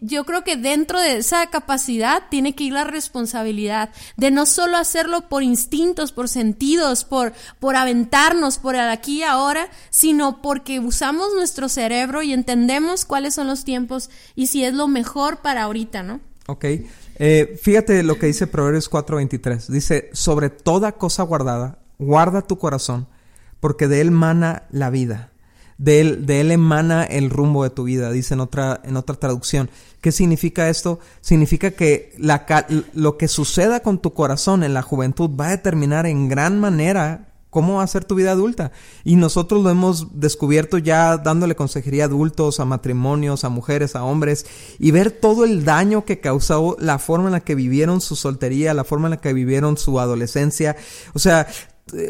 [0.00, 4.76] yo creo que dentro de esa capacidad tiene que ir la responsabilidad de no solo
[4.76, 10.80] hacerlo por instintos, por sentidos, por, por aventarnos por el aquí y ahora, sino porque
[10.80, 15.62] usamos nuestro cerebro y entendemos cuáles son los tiempos y si es lo mejor para
[15.62, 16.18] ahorita, ¿no?
[16.48, 16.64] Ok.
[17.20, 19.68] Eh, fíjate lo que dice Proverbios 4:23.
[19.68, 23.06] Dice, sobre toda cosa guardada, guarda tu corazón,
[23.60, 25.30] porque de él mana la vida
[25.80, 29.16] de él, de él emana el rumbo de tu vida, dice en otra, en otra
[29.16, 29.70] traducción.
[30.02, 31.00] ¿Qué significa esto?
[31.22, 32.44] Significa que la,
[32.92, 37.28] lo que suceda con tu corazón en la juventud va a determinar en gran manera
[37.48, 38.72] cómo va a ser tu vida adulta.
[39.04, 44.04] Y nosotros lo hemos descubierto ya dándole consejería a adultos, a matrimonios, a mujeres, a
[44.04, 44.44] hombres,
[44.78, 48.74] y ver todo el daño que causó la forma en la que vivieron su soltería,
[48.74, 50.76] la forma en la que vivieron su adolescencia.
[51.14, 51.46] O sea,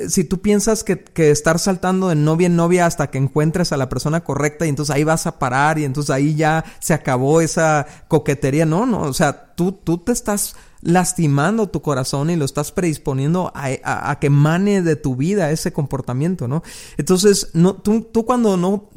[0.08, 3.76] si tú piensas que, que, estar saltando de novia en novia hasta que encuentres a
[3.76, 7.40] la persona correcta y entonces ahí vas a parar y entonces ahí ya se acabó
[7.40, 12.44] esa coquetería, no, no, o sea, tú, tú te estás lastimando tu corazón y lo
[12.44, 16.62] estás predisponiendo a, a, a que mane de tu vida ese comportamiento, ¿no?
[16.96, 18.88] Entonces, no, tú, tú cuando no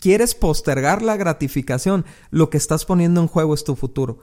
[0.00, 4.18] quieres postergar la gratificación, lo que estás poniendo en juego es tu futuro.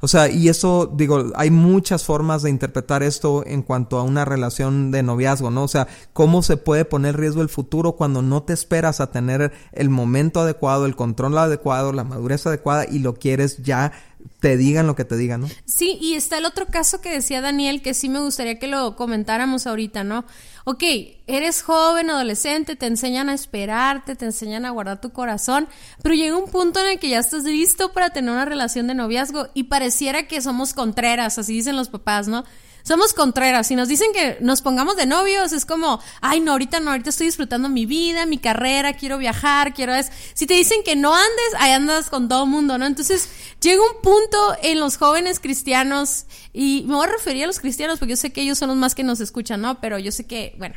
[0.00, 4.24] O sea, y eso, digo, hay muchas formas de interpretar esto en cuanto a una
[4.24, 5.62] relación de noviazgo, ¿no?
[5.62, 9.52] O sea, cómo se puede poner riesgo el futuro cuando no te esperas a tener
[9.72, 13.92] el momento adecuado, el control adecuado, la madurez adecuada y lo quieres ya
[14.40, 15.48] te digan lo que te digan, ¿no?
[15.64, 18.96] Sí, y está el otro caso que decía Daniel, que sí me gustaría que lo
[18.96, 20.24] comentáramos ahorita, ¿no?
[20.64, 20.82] Ok,
[21.26, 25.68] eres joven, adolescente, te enseñan a esperarte, te enseñan a guardar tu corazón,
[26.02, 28.94] pero llega un punto en el que ya estás listo para tener una relación de
[28.94, 32.44] noviazgo y pareciera que somos contreras, así dicen los papás, ¿no?
[32.86, 33.66] Somos contreras.
[33.66, 37.10] Si nos dicen que nos pongamos de novios, es como, ay, no, ahorita no, ahorita
[37.10, 40.12] estoy disfrutando mi vida, mi carrera, quiero viajar, quiero es.
[40.34, 42.86] Si te dicen que no andes, ahí andas con todo mundo, ¿no?
[42.86, 43.28] Entonces,
[43.60, 47.98] llega un punto en los jóvenes cristianos, y me voy a referir a los cristianos
[47.98, 49.80] porque yo sé que ellos son los más que nos escuchan, ¿no?
[49.80, 50.76] Pero yo sé que, bueno,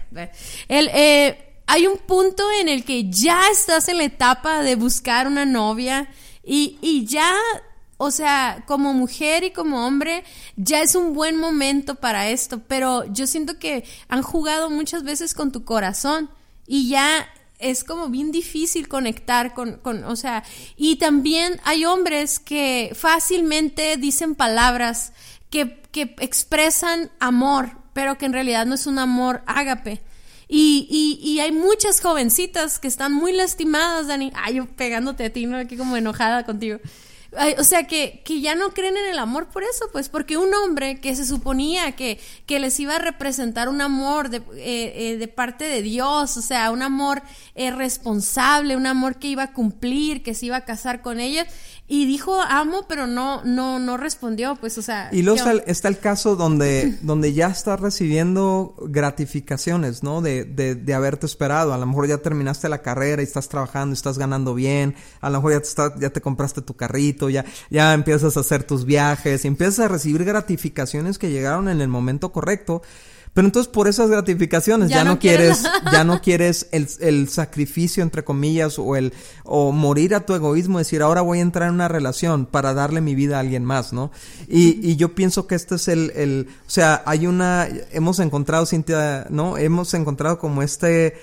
[0.67, 5.27] el, eh, hay un punto en el que ya estás en la etapa de buscar
[5.27, 6.09] una novia
[6.43, 7.31] y, y ya
[8.01, 10.23] o sea, como mujer y como hombre,
[10.55, 15.33] ya es un buen momento para esto, pero yo siento que han jugado muchas veces
[15.33, 16.29] con tu corazón
[16.65, 17.27] y ya
[17.59, 20.45] es como bien difícil conectar con, con, o sea,
[20.77, 25.11] y también hay hombres que fácilmente dicen palabras
[25.49, 30.01] que, que expresan amor, pero que en realidad no es un amor ágape.
[30.47, 34.31] Y, y, y, hay muchas jovencitas que están muy lastimadas, Dani.
[34.33, 35.57] Ay, yo pegándote a ti, ¿no?
[35.57, 36.79] Aquí como enojada contigo.
[37.59, 40.51] O sea, que, que ya no creen en el amor por eso, pues, porque un
[40.55, 45.17] hombre que se suponía que, que les iba a representar un amor de, eh, eh,
[45.17, 47.21] de parte de Dios, o sea, un amor
[47.53, 51.45] eh, responsable, un amor que iba a cumplir, que se iba a casar con ellos,
[51.91, 55.09] y dijo amo, pero no, no, no respondió, pues, o sea.
[55.11, 60.21] Y luego está el, está el, caso donde, donde ya estás recibiendo gratificaciones, ¿no?
[60.21, 61.73] De, de, de, haberte esperado.
[61.73, 64.95] A lo mejor ya terminaste la carrera y estás trabajando y estás ganando bien.
[65.19, 68.41] A lo mejor ya te, está, ya te compraste tu carrito, ya, ya empiezas a
[68.41, 72.83] hacer tus viajes y empiezas a recibir gratificaciones que llegaron en el momento correcto.
[73.33, 78.23] Pero entonces por esas gratificaciones ya, no, quieres, ya no quieres el, el, sacrificio entre
[78.23, 79.13] comillas o el
[79.43, 83.01] o morir a tu egoísmo, decir ahora voy a entrar en una relación para darle
[83.01, 84.11] mi vida a alguien más, ¿no?
[84.47, 88.65] Y, y yo pienso que este es el, el, o sea, hay una, hemos encontrado,
[88.65, 89.57] Cintia, ¿no?
[89.57, 91.15] Hemos encontrado como este,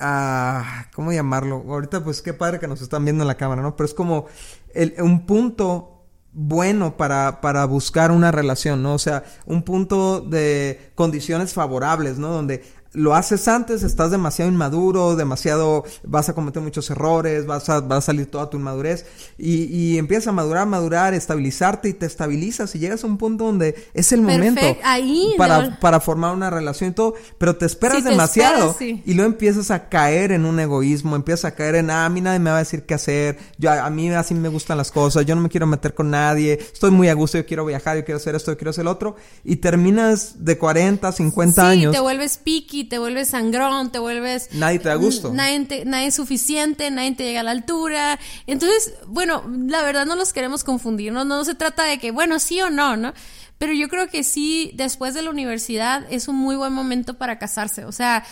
[0.00, 1.64] ah, ¿cómo llamarlo?
[1.68, 3.76] Ahorita pues qué padre que nos están viendo en la cámara, ¿no?
[3.76, 4.26] Pero es como
[4.74, 5.97] el, un punto
[6.32, 8.94] bueno para, para buscar una relación, ¿no?
[8.94, 12.28] O sea, un punto de condiciones favorables, ¿no?
[12.28, 17.80] Donde lo haces antes, estás demasiado inmaduro, demasiado, vas a cometer muchos errores, vas a,
[17.80, 19.04] va a salir toda tu inmadurez
[19.36, 23.44] y, y empiezas a madurar, madurar, estabilizarte y te estabilizas y llegas a un punto
[23.44, 28.04] donde es el momento Ahí, para, para formar una relación y todo, pero te esperas
[28.04, 32.08] demasiado y luego empiezas a caer en un egoísmo, empiezas a caer en, ah, a
[32.08, 34.90] mí nadie me va a decir qué hacer, yo, a mí así me gustan las
[34.90, 37.96] cosas, yo no me quiero meter con nadie, estoy muy a gusto, yo quiero viajar,
[37.96, 41.66] yo quiero hacer esto, yo quiero hacer lo otro y terminas de 40, 50 sí,
[41.66, 41.92] años.
[41.92, 44.48] te vuelves piqui te vuelves sangrón, te vuelves...
[44.52, 45.32] Nadie te da gusto.
[45.32, 48.18] Nadie, nadie es suficiente, nadie te llega a la altura.
[48.46, 51.24] Entonces, bueno, la verdad no los queremos confundir, ¿no?
[51.24, 53.12] No se trata de que, bueno, sí o no, ¿no?
[53.58, 57.38] Pero yo creo que sí, después de la universidad es un muy buen momento para
[57.38, 57.84] casarse.
[57.84, 58.24] O sea,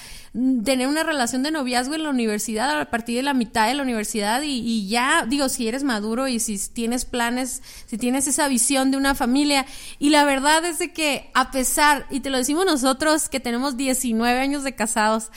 [0.65, 3.83] tener una relación de noviazgo en la universidad a partir de la mitad de la
[3.83, 8.93] universidad y, ya, digo, si eres maduro y si tienes planes, si tienes esa visión
[8.93, 9.67] de una familia.
[9.99, 13.77] Y la verdad es de que a pesar, y te lo decimos nosotros que tenemos
[13.77, 15.31] 19 años de casados,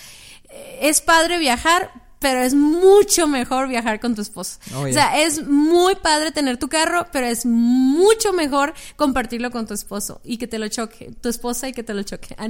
[0.50, 4.60] eh, es padre viajar, pero es mucho mejor viajar con tu esposo.
[4.76, 9.66] Oh, o sea, es muy padre tener tu carro, pero es mucho mejor compartirlo con
[9.66, 12.36] tu esposo y que te lo choque, tu esposa y que te lo choque.
[12.40, 12.48] Ah,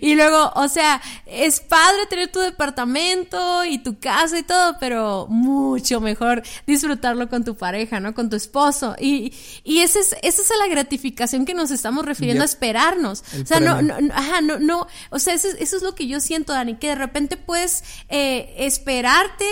[0.00, 5.26] y luego, o sea, es padre tener tu departamento y tu casa y todo, pero
[5.28, 8.14] mucho mejor disfrutarlo con tu pareja, ¿no?
[8.14, 8.94] Con tu esposo.
[8.98, 9.32] Y,
[9.64, 13.24] y esa es, esa es la gratificación que nos estamos refiriendo a esperarnos.
[13.42, 16.20] o sea, no, no, ajá, no, no, o sea, eso, eso, es lo que yo
[16.20, 19.44] siento, Dani, que de repente puedes eh, esperar esperarte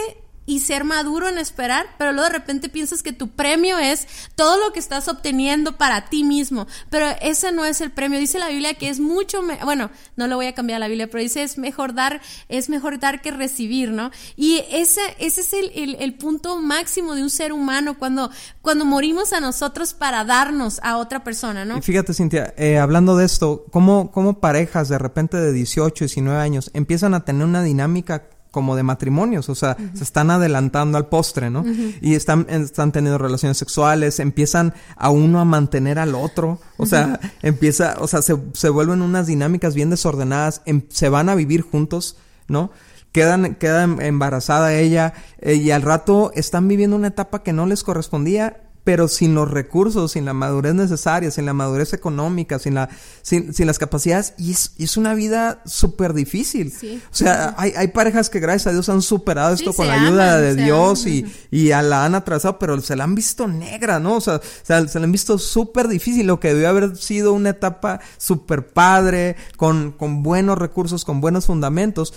[0.45, 4.59] y ser maduro en esperar, pero luego de repente piensas que tu premio es todo
[4.59, 8.19] lo que estás obteniendo para ti mismo, pero ese no es el premio.
[8.19, 11.23] Dice la Biblia que es mucho, bueno, no lo voy a cambiar la Biblia, pero
[11.23, 14.11] dice es mejor dar, es mejor dar que recibir, ¿no?
[14.35, 18.31] Y ese, ese es el, el, punto máximo de un ser humano cuando,
[18.62, 21.79] cuando morimos a nosotros para darnos a otra persona, ¿no?
[21.79, 26.41] Y fíjate, Cintia, eh, hablando de esto, ¿cómo, ¿cómo parejas de repente de 18, 19
[26.41, 31.07] años empiezan a tener una dinámica como de matrimonios, o sea, se están adelantando al
[31.07, 31.65] postre, ¿no?
[32.03, 37.19] Y están, están teniendo relaciones sexuales, empiezan a uno a mantener al otro, o sea,
[37.43, 41.62] empieza, o sea, se, se, vuelven unas dinámicas bien desordenadas, em, se van a vivir
[41.62, 42.71] juntos, ¿no?
[43.11, 47.83] Quedan, queda embarazada ella eh, y al rato están viviendo una etapa que no les
[47.83, 52.88] correspondía pero sin los recursos, sin la madurez necesaria, sin la madurez económica, sin, la,
[53.23, 56.73] sin, sin las capacidades, y es, es una vida súper difícil.
[57.11, 60.40] O sea, hay, hay parejas que gracias a Dios han superado esto con la ayuda
[60.40, 64.16] de Dios y, y a la han atravesado, pero se la han visto negra, ¿no?
[64.16, 68.01] O sea, se la han visto súper difícil, lo que debió haber sido una etapa
[68.18, 72.14] súper padre, con, con buenos recursos, con buenos fundamentos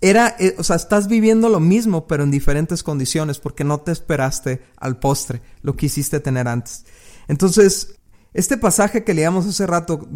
[0.00, 3.92] era, eh, o sea, estás viviendo lo mismo, pero en diferentes condiciones, porque no te
[3.92, 6.84] esperaste al postre, lo quisiste tener antes.
[7.28, 7.96] Entonces,
[8.34, 10.06] este pasaje que leíamos hace rato,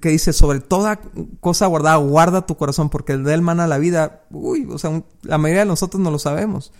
[0.00, 1.00] que dice, sobre toda
[1.40, 5.38] cosa guardada, guarda tu corazón, porque el de él la vida, uy, o sea, la
[5.38, 6.72] mayoría de nosotros no lo sabemos,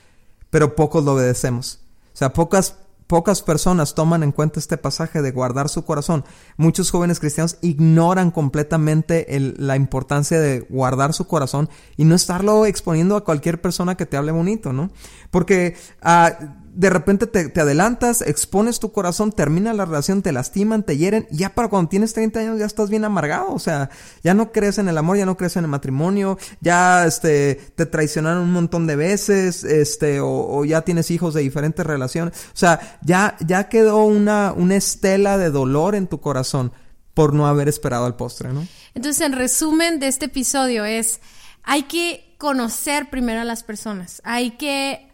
[0.50, 1.80] pero pocos lo obedecemos.
[2.12, 2.76] O sea, pocas
[3.06, 6.24] Pocas personas toman en cuenta este pasaje de guardar su corazón.
[6.56, 9.26] Muchos jóvenes cristianos ignoran completamente
[9.58, 14.16] la importancia de guardar su corazón y no estarlo exponiendo a cualquier persona que te
[14.16, 14.90] hable bonito, ¿no?
[15.30, 20.96] Porque ah, de repente te, adelantas, expones tu corazón, termina la relación, te lastiman, te
[20.96, 23.90] hieren, ya para cuando tienes 30 años ya estás bien amargado, o sea,
[24.22, 27.84] ya no crees en el amor, ya no crees en el matrimonio, ya este, te
[27.84, 32.98] traicionaron un montón de veces, este, o, ya tienes hijos de diferentes relaciones, o sea,
[33.02, 36.72] ya, ya quedó una, una estela de dolor en tu corazón
[37.12, 38.66] por no haber esperado al postre, ¿no?
[38.94, 41.20] Entonces, en resumen de este episodio es,
[41.62, 45.11] hay que conocer primero a las personas, hay que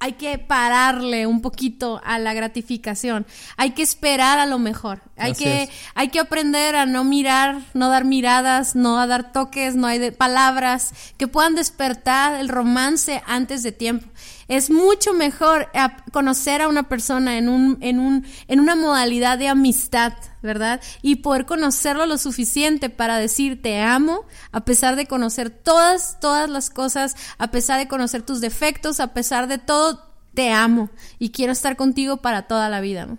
[0.00, 3.26] hay que pararle un poquito a la gratificación.
[3.58, 5.02] Hay que esperar a lo mejor.
[5.18, 9.76] Hay que, hay que aprender a no mirar, no dar miradas, no a dar toques,
[9.76, 14.08] no hay de palabras que puedan despertar el romance antes de tiempo.
[14.50, 15.68] Es mucho mejor
[16.10, 20.80] conocer a una persona en un, en un, en una modalidad de amistad, ¿verdad?
[21.02, 26.50] Y poder conocerlo lo suficiente para decir te amo, a pesar de conocer todas, todas
[26.50, 30.90] las cosas, a pesar de conocer tus defectos, a pesar de todo, te amo
[31.20, 33.18] y quiero estar contigo para toda la vida, ¿no?